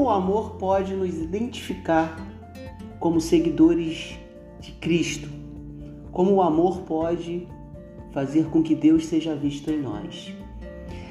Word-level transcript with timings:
Como 0.00 0.08
o 0.08 0.14
amor 0.14 0.52
pode 0.52 0.94
nos 0.94 1.14
identificar 1.14 2.16
como 2.98 3.20
seguidores 3.20 4.18
de 4.58 4.72
Cristo? 4.72 5.28
Como 6.10 6.32
o 6.32 6.40
amor 6.40 6.80
pode 6.84 7.46
fazer 8.10 8.46
com 8.46 8.62
que 8.62 8.74
Deus 8.74 9.04
seja 9.04 9.34
visto 9.34 9.70
em 9.70 9.78
nós? 9.78 10.34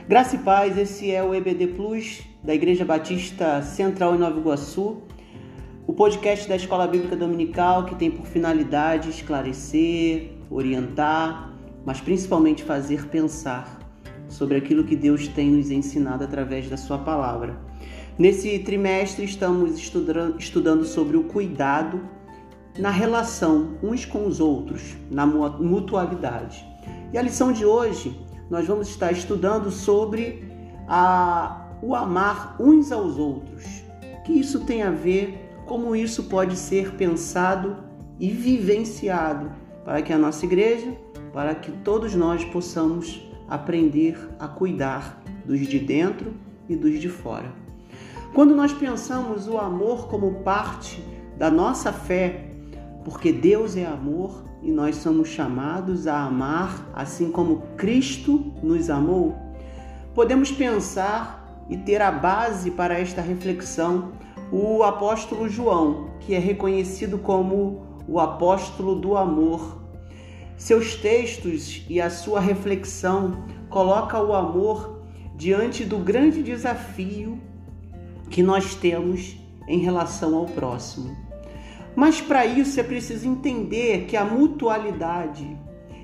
Graça 0.07 0.37
e 0.37 0.39
paz, 0.39 0.75
esse 0.75 1.11
é 1.11 1.23
o 1.23 1.35
EBD 1.35 1.67
Plus 1.67 2.23
da 2.43 2.55
Igreja 2.55 2.83
Batista 2.83 3.61
Central 3.61 4.15
em 4.15 4.17
Nova 4.17 4.39
Iguaçu, 4.39 5.03
o 5.85 5.93
podcast 5.93 6.49
da 6.49 6.55
Escola 6.55 6.87
Bíblica 6.87 7.15
Dominical 7.15 7.85
que 7.85 7.93
tem 7.93 8.09
por 8.09 8.25
finalidade 8.25 9.11
esclarecer, 9.11 10.31
orientar, 10.49 11.53
mas 11.85 12.01
principalmente 12.01 12.63
fazer 12.63 13.05
pensar 13.05 13.77
sobre 14.27 14.57
aquilo 14.57 14.83
que 14.83 14.95
Deus 14.95 15.27
tem 15.27 15.51
nos 15.51 15.69
ensinado 15.69 16.23
através 16.23 16.67
da 16.67 16.75
Sua 16.75 16.97
palavra. 16.97 17.69
Nesse 18.19 18.59
trimestre, 18.59 19.23
estamos 19.23 19.79
estudando 19.79 20.83
sobre 20.83 21.15
o 21.15 21.23
cuidado 21.23 22.01
na 22.77 22.89
relação 22.89 23.77
uns 23.81 24.03
com 24.03 24.27
os 24.27 24.41
outros, 24.41 24.97
na 25.09 25.25
mutualidade. 25.25 26.65
E 27.13 27.17
a 27.17 27.21
lição 27.21 27.53
de 27.53 27.63
hoje 27.63 28.19
nós 28.49 28.67
vamos 28.67 28.89
estar 28.89 29.13
estudando 29.13 29.71
sobre 29.71 30.51
a, 30.85 31.65
o 31.81 31.95
amar 31.95 32.57
uns 32.59 32.91
aos 32.91 33.17
outros. 33.17 33.63
O 34.03 34.23
que 34.23 34.33
isso 34.33 34.65
tem 34.65 34.83
a 34.83 34.91
ver, 34.91 35.39
como 35.65 35.95
isso 35.95 36.25
pode 36.25 36.57
ser 36.57 36.95
pensado 36.95 37.77
e 38.19 38.31
vivenciado 38.31 39.49
para 39.85 40.01
que 40.01 40.11
a 40.11 40.17
nossa 40.17 40.45
igreja, 40.45 40.93
para 41.31 41.55
que 41.55 41.71
todos 41.71 42.13
nós 42.15 42.43
possamos 42.43 43.25
aprender 43.47 44.19
a 44.37 44.49
cuidar 44.49 45.23
dos 45.45 45.65
de 45.65 45.79
dentro 45.79 46.33
e 46.67 46.75
dos 46.75 46.99
de 46.99 47.07
fora. 47.07 47.68
Quando 48.33 48.55
nós 48.55 48.71
pensamos 48.71 49.47
o 49.47 49.57
amor 49.57 50.07
como 50.07 50.43
parte 50.43 51.03
da 51.37 51.49
nossa 51.49 51.91
fé, 51.91 52.51
porque 53.03 53.31
Deus 53.31 53.75
é 53.75 53.85
amor, 53.85 54.43
e 54.61 54.71
nós 54.71 54.97
somos 54.97 55.29
chamados 55.29 56.05
a 56.05 56.23
amar 56.23 56.89
assim 56.93 57.31
como 57.31 57.63
Cristo 57.77 58.53
nos 58.61 58.89
amou, 58.89 59.35
podemos 60.13 60.51
pensar 60.51 61.65
e 61.69 61.77
ter 61.77 62.01
a 62.01 62.11
base 62.11 62.71
para 62.71 62.99
esta 62.99 63.21
reflexão 63.21 64.11
o 64.51 64.83
apóstolo 64.83 65.47
João, 65.47 66.09
que 66.19 66.33
é 66.33 66.39
reconhecido 66.39 67.17
como 67.19 67.85
o 68.07 68.19
apóstolo 68.19 68.95
do 68.95 69.15
amor. 69.15 69.81
Seus 70.57 70.95
textos 70.95 71.85
e 71.87 72.01
a 72.01 72.09
sua 72.09 72.39
reflexão 72.39 73.45
coloca 73.69 74.21
o 74.21 74.33
amor 74.33 75.03
diante 75.35 75.85
do 75.85 75.99
grande 75.99 76.43
desafio 76.43 77.39
que 78.29 78.43
nós 78.43 78.75
temos 78.75 79.37
em 79.67 79.79
relação 79.79 80.35
ao 80.35 80.45
próximo. 80.45 81.15
Mas 81.95 82.21
para 82.21 82.45
isso 82.45 82.79
é 82.79 82.83
preciso 82.83 83.27
entender 83.27 84.05
que 84.05 84.15
a 84.15 84.23
mutualidade 84.23 85.57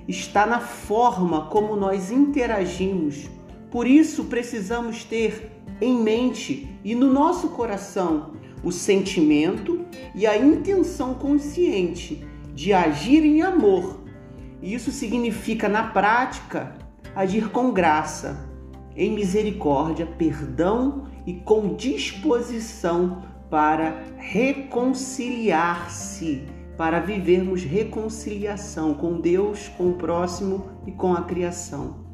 está 0.07 0.45
na 0.45 0.59
forma 0.59 1.47
como 1.47 1.75
nós 1.75 2.11
interagimos. 2.11 3.29
Por 3.71 3.87
isso 3.87 4.25
precisamos 4.25 5.03
ter 5.03 5.51
em 5.81 5.97
mente 5.97 6.69
e 6.83 6.95
no 6.95 7.11
nosso 7.11 7.49
coração 7.49 8.33
o 8.63 8.71
sentimento 8.71 9.85
e 10.13 10.25
a 10.25 10.37
intenção 10.37 11.13
consciente 11.13 12.25
de 12.53 12.73
agir 12.73 13.23
em 13.23 13.41
amor. 13.41 13.99
Isso 14.61 14.91
significa, 14.91 15.69
na 15.69 15.83
prática, 15.83 16.75
agir 17.15 17.49
com 17.49 17.71
graça, 17.71 18.49
em 18.95 19.11
misericórdia, 19.11 20.05
perdão 20.05 21.07
e 21.25 21.33
com 21.33 21.75
disposição 21.75 23.23
para 23.49 24.03
reconciliar-se, 24.17 26.43
para 26.77 26.99
vivermos 26.99 27.63
reconciliação 27.63 28.93
com 28.93 29.19
Deus, 29.19 29.67
com 29.77 29.89
o 29.89 29.95
próximo 29.95 30.65
e 30.85 30.91
com 30.91 31.13
a 31.13 31.23
criação. 31.23 32.05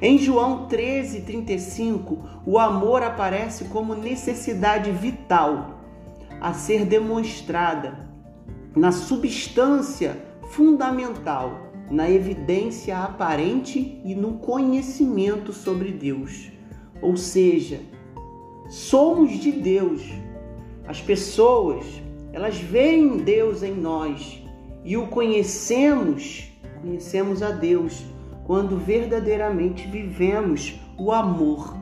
Em 0.00 0.18
João 0.18 0.66
13:35, 0.68 2.18
o 2.44 2.58
amor 2.58 3.02
aparece 3.02 3.64
como 3.64 3.94
necessidade 3.94 4.90
vital 4.90 5.80
a 6.40 6.52
ser 6.52 6.84
demonstrada 6.84 8.06
na 8.74 8.92
substância 8.92 10.22
fundamental, 10.50 11.65
na 11.90 12.10
evidência 12.10 12.98
aparente 12.98 14.00
e 14.04 14.14
no 14.14 14.34
conhecimento 14.34 15.52
sobre 15.52 15.92
Deus. 15.92 16.50
Ou 17.00 17.16
seja, 17.16 17.80
somos 18.68 19.38
de 19.38 19.52
Deus, 19.52 20.02
as 20.86 21.00
pessoas, 21.00 21.84
elas 22.32 22.58
veem 22.58 23.18
Deus 23.18 23.62
em 23.62 23.74
nós 23.74 24.42
e 24.84 24.96
o 24.96 25.06
conhecemos, 25.06 26.50
conhecemos 26.80 27.42
a 27.42 27.50
Deus 27.50 28.04
quando 28.46 28.76
verdadeiramente 28.76 29.86
vivemos 29.86 30.78
o 30.96 31.12
amor. 31.12 31.76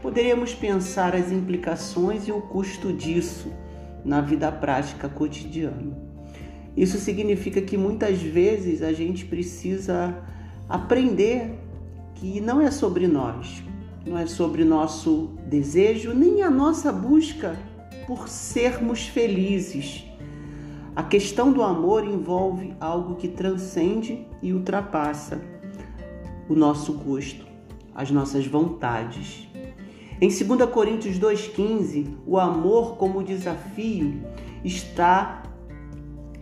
Poderíamos 0.00 0.54
pensar 0.54 1.14
as 1.14 1.30
implicações 1.30 2.26
e 2.26 2.32
o 2.32 2.40
custo 2.40 2.92
disso 2.92 3.52
na 4.04 4.20
vida 4.20 4.50
prática 4.50 5.08
cotidiana. 5.08 6.09
Isso 6.80 6.96
significa 6.96 7.60
que 7.60 7.76
muitas 7.76 8.22
vezes 8.22 8.80
a 8.80 8.90
gente 8.90 9.26
precisa 9.26 10.16
aprender 10.66 11.58
que 12.14 12.40
não 12.40 12.58
é 12.58 12.70
sobre 12.70 13.06
nós, 13.06 13.62
não 14.06 14.16
é 14.16 14.24
sobre 14.24 14.64
nosso 14.64 15.28
desejo, 15.46 16.14
nem 16.14 16.42
a 16.42 16.48
nossa 16.48 16.90
busca 16.90 17.54
por 18.06 18.30
sermos 18.30 19.06
felizes. 19.06 20.06
A 20.96 21.02
questão 21.02 21.52
do 21.52 21.62
amor 21.62 22.02
envolve 22.02 22.74
algo 22.80 23.16
que 23.16 23.28
transcende 23.28 24.26
e 24.42 24.54
ultrapassa 24.54 25.38
o 26.48 26.54
nosso 26.54 26.94
gosto, 26.94 27.44
as 27.94 28.10
nossas 28.10 28.46
vontades. 28.46 29.46
Em 30.18 30.28
2 30.28 30.70
Coríntios 30.70 31.18
2,15, 31.18 32.06
o 32.26 32.38
amor 32.38 32.96
como 32.96 33.22
desafio 33.22 34.22
está. 34.64 35.42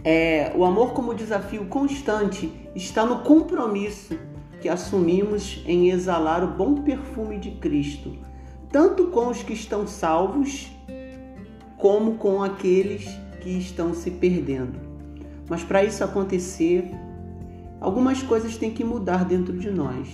É, 0.05 0.53
o 0.55 0.65
amor 0.65 0.93
como 0.93 1.15
desafio 1.15 1.67
constante 1.67 2.53
está 2.75 3.05
no 3.05 3.21
compromisso 3.21 4.19
que 4.61 4.69
assumimos 4.69 5.63
em 5.67 5.91
exalar 5.91 6.43
o 6.43 6.49
bom 6.49 6.83
perfume 6.83 7.39
de 7.39 7.53
Cristo, 7.53 8.17
tanto 8.71 9.07
com 9.09 9.29
os 9.29 9.43
que 9.43 9.53
estão 9.53 9.87
salvos 9.87 10.71
como 11.77 12.17
com 12.17 12.43
aqueles 12.43 13.09
que 13.41 13.51
estão 13.51 13.95
se 13.95 14.11
perdendo. 14.11 14.79
Mas 15.49 15.63
para 15.63 15.85
isso 15.85 16.03
acontecer, 16.05 16.91
algumas 17.81 18.23
coisas 18.23 18.57
têm 18.57 18.71
que 18.71 18.85
mudar 18.85 19.25
dentro 19.25 19.57
de 19.57 19.71
nós. 19.71 20.09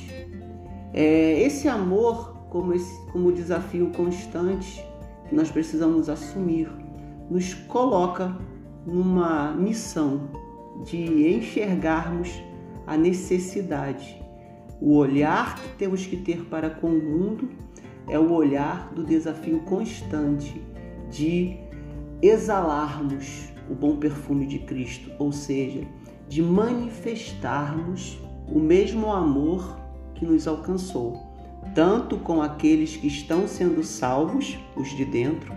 É, 0.92 1.40
esse 1.40 1.66
amor, 1.66 2.46
como, 2.50 2.72
esse, 2.72 3.06
como 3.10 3.32
desafio 3.32 3.90
constante 3.90 4.84
que 5.28 5.34
nós 5.34 5.50
precisamos 5.50 6.08
assumir, 6.08 6.70
nos 7.28 7.54
coloca 7.54 8.36
numa 8.86 9.52
missão 9.52 10.28
de 10.84 11.36
enxergarmos 11.36 12.30
a 12.86 12.96
necessidade. 12.96 14.22
O 14.80 14.96
olhar 14.96 15.56
que 15.56 15.68
temos 15.76 16.06
que 16.06 16.16
ter 16.16 16.44
para 16.46 16.68
com 16.68 16.88
o 16.88 17.02
mundo 17.02 17.48
é 18.08 18.18
o 18.18 18.32
olhar 18.32 18.92
do 18.92 19.04
desafio 19.04 19.60
constante 19.60 20.60
de 21.10 21.56
exalarmos 22.20 23.48
o 23.70 23.74
bom 23.74 23.96
perfume 23.96 24.46
de 24.46 24.58
Cristo, 24.58 25.10
ou 25.18 25.32
seja, 25.32 25.86
de 26.28 26.42
manifestarmos 26.42 28.18
o 28.48 28.58
mesmo 28.58 29.12
amor 29.12 29.78
que 30.14 30.24
nos 30.24 30.46
alcançou, 30.46 31.22
tanto 31.74 32.18
com 32.18 32.42
aqueles 32.42 32.96
que 32.96 33.06
estão 33.06 33.48
sendo 33.48 33.82
salvos, 33.82 34.58
os 34.76 34.88
de 34.90 35.04
dentro, 35.04 35.54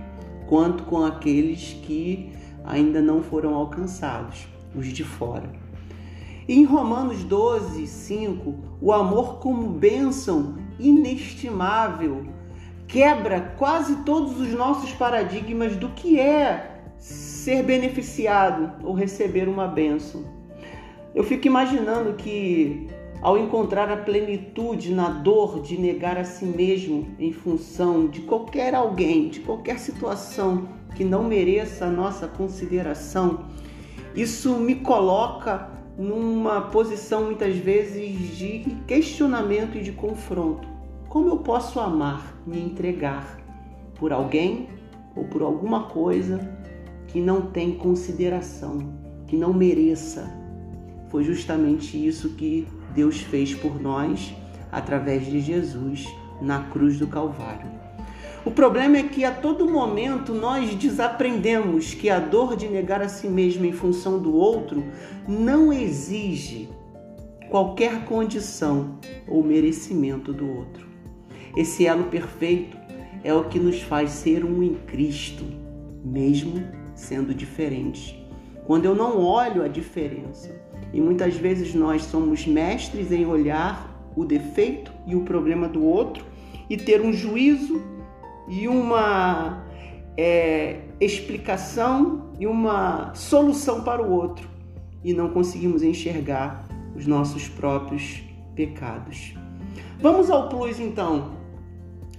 quanto 0.47 0.83
com 0.83 1.03
aqueles 1.03 1.73
que 1.85 2.31
ainda 2.68 3.02
não 3.02 3.24
foram 3.24 3.56
alcançados, 3.56 4.48
os 4.75 4.88
de 4.88 5.04
fora. 5.04 5.50
Em 6.48 6.64
Romanos 6.64 7.24
12, 7.24 7.88
5, 7.88 8.56
o 8.81 8.94
amor 8.94 9.40
como 9.40 9.68
bênção 9.69 10.56
inestimável 10.80 12.25
quebra 12.88 13.54
quase 13.58 13.98
todos 14.04 14.40
os 14.40 14.54
nossos 14.54 14.92
paradigmas 14.94 15.75
do 15.75 15.90
que 15.90 16.19
é 16.19 16.81
ser 16.98 17.64
beneficiado 17.64 18.72
ou 18.86 18.94
receber 18.94 19.48
uma 19.48 19.68
bênção. 19.68 20.24
Eu 21.14 21.24
fico 21.24 21.48
imaginando 21.48 22.14
que 22.14 22.88
ao 23.22 23.38
encontrar 23.38 23.90
a 23.90 23.98
plenitude 23.98 24.94
na 24.94 25.10
dor 25.10 25.62
de 25.62 25.78
negar 25.78 26.18
a 26.18 26.24
si 26.24 26.46
mesmo 26.46 27.08
em 27.19 27.34
função 27.34 28.08
de 28.08 28.22
qualquer 28.22 28.75
alguém, 28.75 29.30
de 29.30 29.40
qualquer 29.40 29.80
situação 29.80 30.68
que 30.96 31.04
não 31.04 31.24
mereça 31.24 31.86
a 31.86 31.90
nossa 31.90 32.28
consideração, 32.28 33.46
isso 34.16 34.58
me 34.58 34.75
coloca 34.75 35.69
numa 35.98 36.62
posição 36.62 37.25
muitas 37.25 37.56
vezes 37.56 38.38
de 38.38 38.60
questionamento 38.88 39.78
e 39.78 39.84
de 39.84 39.92
confronto. 39.92 40.68
Como 41.10 41.30
eu 41.30 41.38
posso 41.38 41.80
amar, 41.80 42.36
me 42.46 42.60
entregar 42.60 43.38
por 43.96 44.14
alguém 44.14 44.69
ou 45.16 45.24
por 45.25 45.42
alguma 45.42 45.86
coisa 45.86 46.56
que 47.08 47.19
não 47.19 47.42
tem 47.42 47.72
consideração, 47.72 48.78
que 49.25 49.36
não 49.36 49.54
mereça. 49.54 50.31
Foi 51.10 51.24
justamente 51.24 51.98
isso 52.06 52.30
que 52.36 52.68
Deus 52.97 53.21
fez 53.21 53.53
por 53.53 53.79
nós 53.79 54.33
através 54.71 55.27
de 55.27 55.39
Jesus 55.39 56.07
na 56.41 56.63
cruz 56.63 56.97
do 56.97 57.05
Calvário. 57.05 57.69
O 58.44 58.49
problema 58.49 58.97
é 58.97 59.03
que 59.03 59.23
a 59.23 59.31
todo 59.31 59.69
momento 59.69 60.33
nós 60.33 60.73
desaprendemos 60.73 61.94
que 61.94 62.09
a 62.09 62.19
dor 62.19 62.55
de 62.55 62.67
negar 62.67 63.03
a 63.03 63.07
si 63.07 63.27
mesmo 63.27 63.65
em 63.65 63.71
função 63.71 64.17
do 64.17 64.35
outro 64.35 64.83
não 65.27 65.71
exige 65.71 66.69
qualquer 67.51 68.03
condição 68.05 68.97
ou 69.27 69.44
merecimento 69.44 70.33
do 70.33 70.49
outro. 70.49 70.88
Esse 71.55 71.85
elo 71.85 72.05
perfeito 72.05 72.75
é 73.23 73.31
o 73.31 73.44
que 73.44 73.59
nos 73.59 73.79
faz 73.79 74.09
ser 74.09 74.44
um 74.44 74.63
em 74.63 74.73
Cristo, 74.73 75.45
mesmo 76.03 76.63
sendo 76.95 77.31
diferentes. 77.31 78.15
Quando 78.65 78.85
eu 78.85 78.95
não 78.95 79.21
olho 79.21 79.63
a 79.63 79.67
diferença, 79.67 80.67
e 80.94 81.01
muitas 81.01 81.36
vezes 81.36 81.74
nós 81.74 82.04
somos 82.04 82.45
mestres 82.45 83.12
em 83.12 83.25
olhar 83.25 84.12
o 84.16 84.25
defeito 84.25 84.92
e 85.06 85.16
o 85.16 85.22
problema 85.22 85.68
do 85.68 85.84
outro 85.84 86.25
e 86.69 86.75
ter 86.75 87.01
um 87.01 87.13
juízo 87.13 87.81
e 88.48 88.68
uma 88.68 89.63
é, 90.18 90.80
explicação 91.00 92.31
e 92.39 92.48
uma 92.48 93.13
solução 93.13 93.84
para 93.84 94.01
o 94.01 94.12
outro 94.12 94.50
e 95.04 95.13
não 95.13 95.30
conseguimos 95.30 95.84
enxergar 95.84 96.68
os 96.95 97.06
nossos 97.06 97.48
próprios 97.48 98.24
pecados. 98.56 99.36
Vamos 100.01 100.30
ao 100.30 100.50
plus 100.50 100.80
então. 100.80 101.38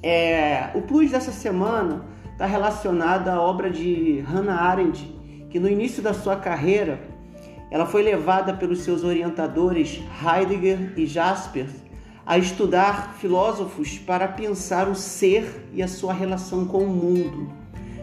É, 0.03 0.71
o 0.75 0.83
plus 0.83 1.11
dessa 1.11 1.33
semana 1.33 2.05
está 2.33 2.47
relacionado 2.47 3.29
à 3.29 3.41
obra 3.41 3.69
de 3.69 4.21
Hannah 4.21 4.63
Arendt, 4.63 5.05
que 5.51 5.59
no 5.59 5.69
início 5.69 6.01
da 6.03 6.15
sua 6.15 6.37
carreira 6.37 7.01
ela 7.71 7.87
foi 7.87 8.03
levada 8.03 8.55
pelos 8.55 8.81
seus 8.81 9.05
orientadores 9.05 10.01
Heidegger 10.23 10.95
e 10.97 11.07
Jaspers 11.07 11.73
a 12.25 12.37
estudar 12.37 13.15
filósofos 13.15 13.99
para 13.99 14.29
pensar 14.29 14.87
o 14.87 14.95
ser 14.95 15.67
e 15.73 15.83
a 15.83 15.89
sua 15.89 16.13
relação 16.13 16.67
com 16.67 16.85
o 16.85 16.87
mundo. 16.87 17.51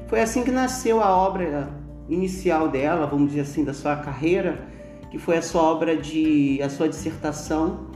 Foi 0.08 0.20
assim 0.20 0.44
que 0.44 0.50
nasceu 0.50 1.00
a 1.00 1.16
obra 1.16 1.70
inicial 2.10 2.68
dela, 2.68 3.06
vamos 3.06 3.30
dizer 3.30 3.42
assim, 3.42 3.64
da 3.64 3.74
sua 3.74 3.96
carreira, 3.96 4.68
que 5.12 5.20
foi 5.20 5.38
a 5.38 5.42
sua 5.42 5.62
obra 5.62 5.96
de 5.96 6.60
a 6.62 6.70
sua 6.70 6.90
dissertação, 6.90 7.88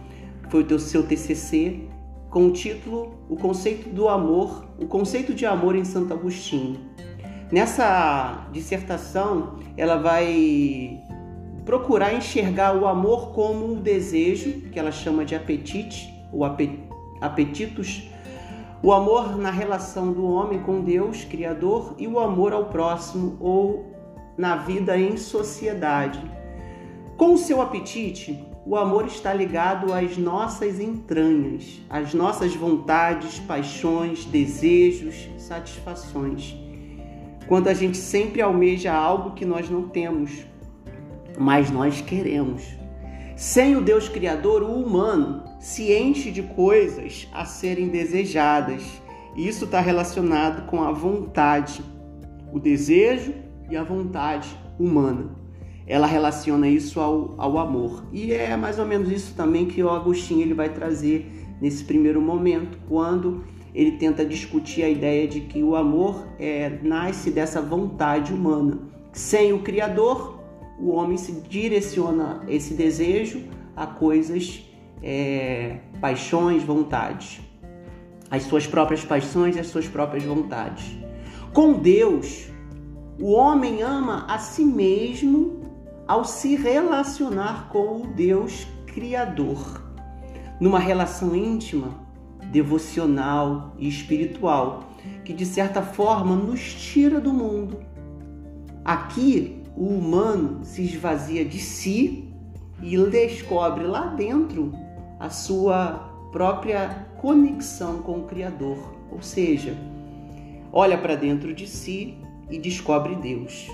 foi 0.50 0.64
o 0.64 0.80
seu 0.80 1.02
TCC, 1.02 1.80
com 2.30 2.48
o 2.48 2.52
título 2.52 3.16
O 3.28 3.36
conceito 3.36 3.90
do 3.90 4.08
amor, 4.08 4.66
o 4.78 4.86
conceito 4.86 5.34
de 5.34 5.46
amor 5.46 5.76
em 5.76 5.84
Santo 5.84 6.14
Agostinho. 6.14 6.80
Nessa 7.52 8.48
dissertação, 8.52 9.56
ela 9.76 9.98
vai 9.98 11.02
procurar 11.70 12.16
enxergar 12.16 12.76
o 12.76 12.88
amor 12.88 13.32
como 13.32 13.74
um 13.74 13.76
desejo, 13.76 14.62
que 14.72 14.80
ela 14.80 14.92
chama 14.92 15.24
de 15.24 15.36
apetite, 15.36 16.12
ou 16.34 16.44
apetitos, 17.22 18.10
o 18.82 18.92
amor 18.92 19.38
na 19.38 19.52
relação 19.52 20.12
do 20.12 20.26
homem 20.26 20.64
com 20.64 20.82
Deus, 20.82 21.24
Criador, 21.26 21.94
e 22.00 22.08
o 22.08 22.20
amor 22.20 22.54
ao 22.54 22.66
próximo 22.70 23.38
ou 23.40 23.86
na 24.36 24.56
vida 24.56 24.98
em 24.98 25.16
sociedade. 25.16 26.20
Com 27.16 27.36
o 27.36 27.38
seu 27.38 27.62
apetite, 27.62 28.44
o 28.66 28.76
amor 28.76 29.06
está 29.06 29.32
ligado 29.32 29.94
às 29.94 30.18
nossas 30.18 30.80
entranhas, 30.80 31.82
às 31.88 32.16
nossas 32.16 32.56
vontades, 32.56 33.38
paixões, 33.42 34.26
desejos, 34.26 35.30
satisfações. 35.38 36.58
Quando 37.48 37.68
a 37.68 37.76
gente 37.76 37.98
sempre 37.98 38.42
almeja 38.42 38.92
algo 38.92 39.36
que 39.36 39.46
nós 39.46 39.70
não 39.70 39.88
temos, 39.88 40.50
mas 41.40 41.72
nós 41.72 42.02
queremos. 42.02 42.64
Sem 43.36 43.76
o 43.76 43.82
Deus 43.82 44.10
Criador, 44.10 44.62
o 44.62 44.74
humano 44.74 45.44
se 45.60 45.94
enche 45.94 46.30
de 46.30 46.44
coisas 46.44 47.28
a 47.34 47.46
serem 47.46 47.88
desejadas. 47.88 48.84
E 49.36 49.48
isso 49.48 49.66
está 49.66 49.80
relacionado 49.80 50.68
com 50.68 50.84
a 50.84 50.92
vontade, 50.92 51.82
o 52.52 52.60
desejo 52.60 53.34
e 53.70 53.78
a 53.78 53.84
vontade 53.84 54.50
humana 54.78 55.40
ela 55.90 56.06
relaciona 56.06 56.70
isso 56.70 57.00
ao, 57.00 57.34
ao 57.36 57.58
amor. 57.58 58.06
E 58.14 58.32
é 58.32 58.56
mais 58.56 58.78
ou 58.78 58.86
menos 58.86 59.12
isso 59.12 59.34
também 59.36 59.66
que 59.66 59.82
o 59.82 59.90
Agostinho 59.90 60.42
ele 60.42 60.54
vai 60.54 60.70
trazer 60.70 61.30
nesse 61.60 61.84
primeiro 61.84 62.22
momento, 62.22 62.78
quando 62.88 63.44
ele 63.74 63.94
tenta 63.94 64.24
discutir 64.24 64.84
a 64.84 64.90
ideia 64.90 65.28
de 65.28 65.42
que 65.42 65.64
o 65.64 65.76
amor 65.76 66.28
é, 66.40 66.78
nasce 66.84 67.32
dessa 67.32 67.60
vontade 67.60 68.32
humana. 68.32 68.78
Sem 69.12 69.52
o 69.52 69.60
Criador, 69.60 70.39
o 70.80 70.92
homem 70.92 71.18
se 71.18 71.34
direciona 71.42 72.42
esse 72.48 72.74
desejo 72.74 73.44
a 73.76 73.86
coisas, 73.86 74.64
é, 75.04 75.78
paixões, 76.00 76.64
vontades, 76.64 77.42
as 78.32 78.44
suas 78.44 78.66
próprias 78.66 79.04
paixões 79.04 79.56
e 79.56 79.60
as 79.60 79.68
suas 79.68 79.88
próprias 79.88 80.24
vontades. 80.24 80.86
Com 81.54 81.74
Deus, 81.74 82.50
o 83.20 83.32
homem 83.32 83.82
ama 83.82 84.26
a 84.28 84.38
si 84.38 84.64
mesmo 84.64 85.60
ao 86.08 86.24
se 86.24 86.56
relacionar 86.56 87.70
com 87.70 88.02
o 88.02 88.08
Deus 88.08 88.66
Criador, 88.88 89.84
numa 90.60 90.80
relação 90.80 91.36
íntima, 91.36 91.94
devocional 92.52 93.76
e 93.78 93.88
espiritual, 93.88 94.86
que 95.24 95.34
de 95.34 95.46
certa 95.46 95.82
forma 95.82 96.36
nos 96.36 96.74
tira 96.74 97.20
do 97.20 97.32
mundo. 97.32 97.80
Aqui, 98.84 99.59
o 99.80 99.86
humano 99.86 100.60
se 100.66 100.84
esvazia 100.84 101.46
de 101.46 101.58
si 101.58 102.26
e 102.84 102.98
descobre 102.98 103.86
lá 103.86 104.08
dentro 104.08 104.74
a 105.18 105.30
sua 105.30 106.12
própria 106.34 107.08
conexão 107.18 108.00
com 108.00 108.20
o 108.20 108.24
Criador, 108.24 108.78
ou 109.10 109.22
seja, 109.22 109.78
olha 110.72 110.98
para 110.98 111.16
dentro 111.16 111.54
de 111.54 111.66
si 111.66 112.18
e 112.50 112.60
descobre 112.60 113.16
Deus. 113.16 113.70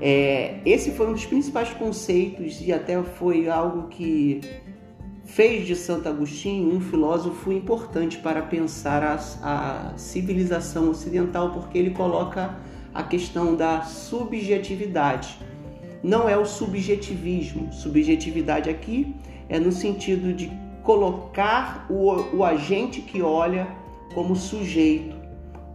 É, 0.00 0.58
esse 0.64 0.90
foi 0.90 1.08
um 1.08 1.12
dos 1.12 1.26
principais 1.26 1.70
conceitos 1.74 2.60
e 2.60 2.72
até 2.72 3.00
foi 3.00 3.48
algo 3.48 3.86
que 3.86 4.40
fez 5.24 5.64
de 5.64 5.76
Santo 5.76 6.08
Agostinho 6.08 6.74
um 6.74 6.80
filósofo 6.80 7.52
importante 7.52 8.18
para 8.18 8.42
pensar 8.42 9.02
a, 9.04 9.14
a 9.42 9.98
civilização 9.98 10.90
ocidental, 10.90 11.52
porque 11.52 11.78
ele 11.78 11.90
coloca 11.90 12.56
a 12.94 13.02
questão 13.02 13.54
da 13.54 13.82
subjetividade. 13.82 15.38
Não 16.02 16.28
é 16.28 16.36
o 16.36 16.44
subjetivismo. 16.44 17.72
Subjetividade 17.72 18.68
aqui 18.70 19.14
é 19.48 19.58
no 19.58 19.70
sentido 19.70 20.32
de 20.32 20.50
colocar 20.82 21.86
o, 21.90 22.36
o 22.36 22.44
agente 22.44 23.00
que 23.00 23.20
olha 23.22 23.68
como 24.14 24.34
sujeito, 24.34 25.14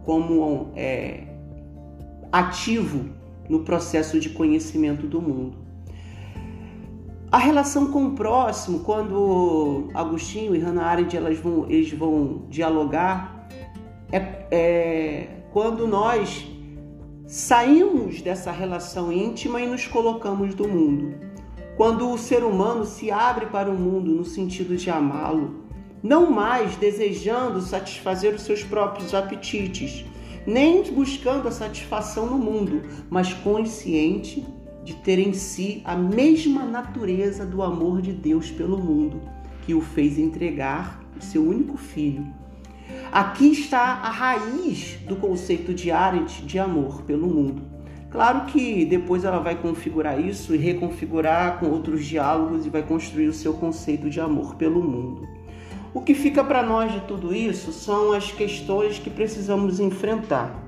como 0.04 0.72
é, 0.74 1.24
ativo 2.30 3.10
no 3.48 3.60
processo 3.60 4.18
de 4.18 4.30
conhecimento 4.30 5.06
do 5.06 5.22
mundo. 5.22 5.66
A 7.30 7.38
relação 7.38 7.90
com 7.90 8.06
o 8.06 8.10
próximo, 8.12 8.80
quando 8.80 9.88
Agostinho 9.94 10.54
e 10.54 10.58
Hannah 10.58 10.86
Arendt 10.86 11.16
elas 11.16 11.38
vão, 11.38 11.66
eles 11.68 11.92
vão 11.92 12.44
dialogar, 12.48 13.48
é, 14.12 14.46
é 14.50 15.28
quando 15.52 15.86
nós 15.86 16.46
saímos 17.26 18.22
dessa 18.22 18.52
relação 18.52 19.12
íntima 19.12 19.60
e 19.60 19.66
nos 19.66 19.86
colocamos 19.86 20.54
do 20.54 20.68
mundo. 20.68 21.14
Quando 21.76 22.10
o 22.10 22.16
ser 22.16 22.44
humano 22.44 22.84
se 22.84 23.10
abre 23.10 23.46
para 23.46 23.68
o 23.68 23.76
mundo 23.76 24.12
no 24.12 24.24
sentido 24.24 24.76
de 24.76 24.88
amá-lo, 24.88 25.66
não 26.02 26.30
mais 26.30 26.76
desejando 26.76 27.60
satisfazer 27.60 28.32
os 28.32 28.42
seus 28.42 28.62
próprios 28.62 29.12
apetites, 29.12 30.04
nem 30.46 30.84
buscando 30.84 31.48
a 31.48 31.50
satisfação 31.50 32.26
no 32.26 32.38
mundo, 32.38 32.82
mas 33.10 33.34
consciente 33.34 34.46
de 34.84 34.94
ter 34.94 35.18
em 35.18 35.32
si 35.32 35.82
a 35.84 35.96
mesma 35.96 36.64
natureza 36.64 37.44
do 37.44 37.60
amor 37.60 38.00
de 38.00 38.12
Deus 38.12 38.52
pelo 38.52 38.78
mundo, 38.78 39.20
que 39.62 39.74
o 39.74 39.80
fez 39.80 40.16
entregar 40.16 41.00
o 41.18 41.22
seu 41.22 41.42
único 41.42 41.76
filho. 41.76 42.24
Aqui 43.12 43.52
está 43.52 43.80
a 43.80 44.10
raiz 44.10 44.98
do 45.06 45.16
conceito 45.16 45.72
de 45.72 45.90
Arendt 45.90 46.44
de 46.44 46.58
amor 46.58 47.02
pelo 47.02 47.26
mundo. 47.26 47.62
Claro 48.10 48.46
que 48.46 48.84
depois 48.84 49.24
ela 49.24 49.38
vai 49.38 49.56
configurar 49.56 50.20
isso 50.20 50.54
e 50.54 50.58
reconfigurar 50.58 51.58
com 51.58 51.66
outros 51.66 52.04
diálogos 52.04 52.66
e 52.66 52.70
vai 52.70 52.82
construir 52.82 53.28
o 53.28 53.32
seu 53.32 53.54
conceito 53.54 54.08
de 54.08 54.20
amor 54.20 54.54
pelo 54.56 54.82
mundo. 54.82 55.28
O 55.92 56.00
que 56.00 56.14
fica 56.14 56.44
para 56.44 56.62
nós 56.62 56.92
de 56.92 57.00
tudo 57.00 57.34
isso 57.34 57.72
são 57.72 58.12
as 58.12 58.30
questões 58.30 58.98
que 58.98 59.10
precisamos 59.10 59.80
enfrentar. 59.80 60.62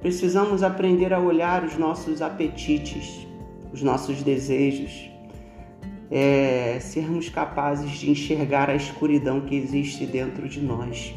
Precisamos 0.00 0.62
aprender 0.62 1.12
a 1.12 1.18
olhar 1.18 1.64
os 1.64 1.76
nossos 1.76 2.22
apetites, 2.22 3.26
os 3.72 3.82
nossos 3.82 4.22
desejos, 4.22 5.10
é, 6.10 6.78
sermos 6.80 7.28
capazes 7.28 7.90
de 7.92 8.10
enxergar 8.10 8.70
a 8.70 8.76
escuridão 8.76 9.40
que 9.40 9.56
existe 9.56 10.06
dentro 10.06 10.48
de 10.48 10.60
nós 10.60 11.14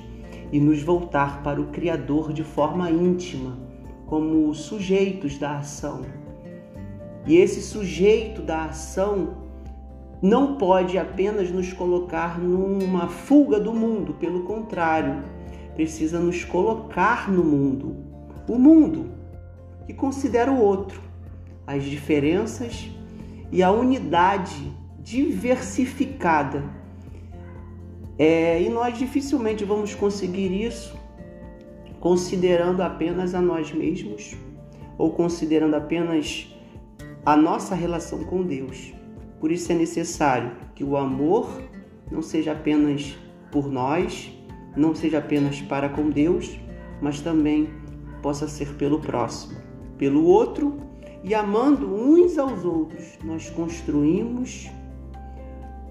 e 0.51 0.59
nos 0.59 0.81
voltar 0.81 1.43
para 1.43 1.61
o 1.61 1.67
Criador 1.67 2.33
de 2.33 2.43
forma 2.43 2.89
íntima, 2.89 3.57
como 4.05 4.53
sujeitos 4.53 5.37
da 5.37 5.57
ação. 5.57 6.01
E 7.25 7.37
esse 7.37 7.61
sujeito 7.61 8.41
da 8.41 8.65
ação 8.65 9.37
não 10.21 10.55
pode 10.55 10.97
apenas 10.97 11.51
nos 11.51 11.71
colocar 11.71 12.39
numa 12.39 13.07
fuga 13.07 13.59
do 13.59 13.73
mundo, 13.73 14.13
pelo 14.15 14.43
contrário, 14.43 15.23
precisa 15.75 16.19
nos 16.19 16.43
colocar 16.43 17.31
no 17.31 17.43
mundo. 17.43 17.95
O 18.47 18.57
mundo 18.57 19.11
que 19.85 19.93
considera 19.93 20.51
o 20.51 20.59
outro, 20.59 21.01
as 21.65 21.83
diferenças 21.83 22.89
e 23.51 23.63
a 23.63 23.71
unidade 23.71 24.71
diversificada. 24.99 26.78
É, 28.19 28.61
e 28.61 28.69
nós 28.69 28.97
dificilmente 28.97 29.63
vamos 29.63 29.95
conseguir 29.95 30.51
isso 30.51 30.99
considerando 32.01 32.81
apenas 32.81 33.33
a 33.33 33.41
nós 33.41 33.71
mesmos 33.71 34.35
ou 34.97 35.11
considerando 35.11 35.75
apenas 35.75 36.53
a 37.25 37.35
nossa 37.37 37.75
relação 37.75 38.25
com 38.25 38.43
Deus. 38.43 38.93
Por 39.39 39.51
isso 39.51 39.71
é 39.71 39.75
necessário 39.75 40.51
que 40.75 40.83
o 40.83 40.97
amor 40.97 41.49
não 42.11 42.21
seja 42.21 42.51
apenas 42.51 43.17
por 43.51 43.71
nós, 43.71 44.31
não 44.75 44.93
seja 44.93 45.19
apenas 45.19 45.61
para 45.61 45.87
com 45.87 46.09
Deus, 46.09 46.59
mas 47.01 47.21
também 47.21 47.69
possa 48.21 48.49
ser 48.49 48.75
pelo 48.75 48.99
próximo, 48.99 49.57
pelo 49.97 50.25
outro 50.25 50.77
e 51.23 51.33
amando 51.33 51.93
uns 51.93 52.37
aos 52.37 52.63
outros, 52.65 53.17
nós 53.23 53.49
construímos 53.49 54.69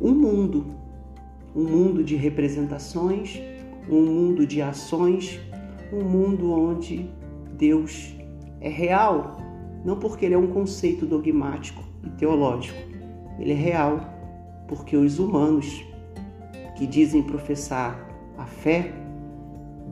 um 0.00 0.12
mundo, 0.12 0.77
um 1.58 1.64
mundo 1.64 2.04
de 2.04 2.14
representações, 2.14 3.42
um 3.90 4.00
mundo 4.00 4.46
de 4.46 4.62
ações, 4.62 5.40
um 5.92 6.04
mundo 6.04 6.52
onde 6.52 7.10
Deus 7.54 8.14
é 8.60 8.68
real, 8.68 9.38
não 9.84 9.98
porque 9.98 10.24
ele 10.24 10.36
é 10.36 10.38
um 10.38 10.46
conceito 10.46 11.04
dogmático 11.04 11.82
e 12.04 12.10
teológico, 12.10 12.78
ele 13.40 13.50
é 13.50 13.56
real 13.56 14.08
porque 14.68 14.96
os 14.96 15.18
humanos 15.18 15.84
que 16.76 16.86
dizem 16.86 17.24
professar 17.24 18.08
a 18.38 18.44
fé 18.46 18.92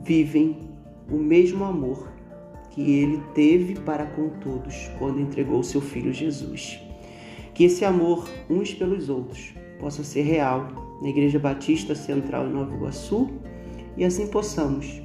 vivem 0.05 0.69
o 1.11 1.17
mesmo 1.17 1.65
amor 1.65 2.13
que 2.69 2.93
ele 2.93 3.21
teve 3.35 3.75
para 3.75 4.05
com 4.05 4.29
todos 4.39 4.89
quando 4.97 5.19
entregou 5.19 5.61
seu 5.63 5.81
filho 5.81 6.13
Jesus. 6.13 6.79
Que 7.53 7.65
esse 7.65 7.83
amor 7.83 8.25
uns 8.49 8.73
pelos 8.73 9.09
outros 9.09 9.53
possa 9.79 10.01
ser 10.01 10.21
real 10.21 10.86
na 11.01 11.09
Igreja 11.09 11.39
Batista 11.39 11.95
Central 11.95 12.47
em 12.47 12.53
Nova 12.53 12.73
Iguaçu 12.75 13.29
e 13.95 14.03
assim 14.03 14.27
possamos 14.27 15.01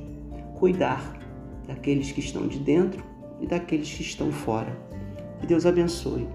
cuidar 0.55 1.19
daqueles 1.67 2.13
que 2.13 2.21
estão 2.21 2.47
de 2.47 2.59
dentro 2.59 3.05
e 3.41 3.47
daqueles 3.47 3.93
que 3.93 4.03
estão 4.03 4.31
fora. 4.31 4.77
Que 5.41 5.47
Deus 5.47 5.67
abençoe 5.67 6.29